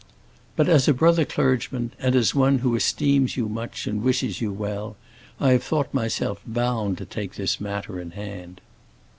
[0.55, 4.51] "But as a brother clergyman, and as one who esteems you much and wishes you
[4.51, 4.97] well,
[5.39, 8.61] I have thought myself bound to take this matter in hand."